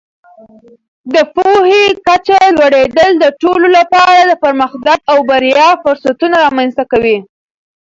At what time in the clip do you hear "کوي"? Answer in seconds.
6.91-7.17